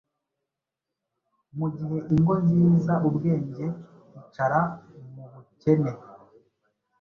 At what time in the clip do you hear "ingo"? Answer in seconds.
2.13-2.33